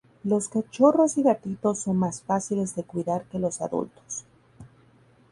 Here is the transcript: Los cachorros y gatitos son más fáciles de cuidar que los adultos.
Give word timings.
Los 0.23 0.49
cachorros 0.49 1.19
y 1.19 1.21
gatitos 1.21 1.81
son 1.81 1.97
más 1.97 2.23
fáciles 2.23 2.73
de 2.73 2.81
cuidar 2.83 3.25
que 3.25 3.37
los 3.37 3.61
adultos. 3.61 4.25